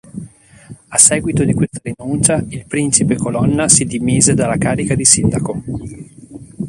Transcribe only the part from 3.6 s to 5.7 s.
si dimise dalla carica di Sindaco.